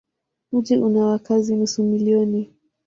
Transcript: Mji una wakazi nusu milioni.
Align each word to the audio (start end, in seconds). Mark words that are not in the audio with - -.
Mji 0.51 0.77
una 0.77 1.05
wakazi 1.05 1.55
nusu 1.55 1.83
milioni. 1.83 2.53